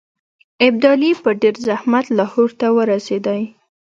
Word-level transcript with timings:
ابدالي 0.67 1.11
په 1.23 1.29
ډېر 1.41 1.55
زحمت 1.67 2.05
لاهور 2.17 2.49
ته 2.59 2.67
ورسېدی. 2.75 3.41